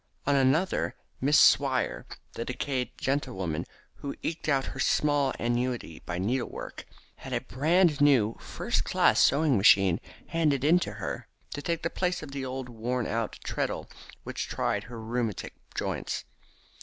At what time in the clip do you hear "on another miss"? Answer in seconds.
0.25-1.37